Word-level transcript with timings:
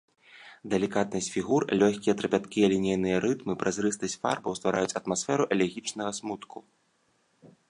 Далікатнасць 0.73 1.27
фігур, 1.35 1.61
лёгкія 1.83 2.15
трапяткія 2.23 2.71
лінейныя 2.73 3.21
рытмы, 3.27 3.53
празрыстасць 3.65 4.19
фарбаў 4.25 4.51
ствараюць 4.61 4.97
атмасферу 5.03 5.43
элегічнага 5.57 6.11
смутку. 6.21 6.57